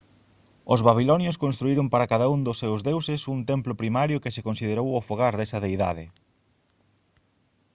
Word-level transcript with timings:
os 0.73 0.81
babilonios 0.87 1.39
construíron 1.43 1.87
para 1.93 2.09
cada 2.13 2.27
un 2.35 2.39
dos 2.47 2.59
seus 2.63 2.79
deuses 2.89 3.21
un 3.33 3.39
templo 3.51 3.73
primario 3.81 4.21
que 4.23 4.33
se 4.35 4.45
considerou 4.47 4.87
o 4.99 5.05
fogar 5.07 5.33
desa 5.35 5.61
deidade 5.65 6.05